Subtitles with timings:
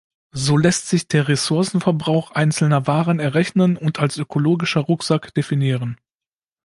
[0.33, 5.99] So lässt sich der Ressourcenverbrauch einzelner Waren errechnen und als „ökologischer Rucksack“ definieren.